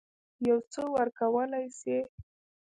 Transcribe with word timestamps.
یو 0.47 0.57
څه 0.71 0.81
ورکولای 0.95 1.65
سي. 1.79 1.97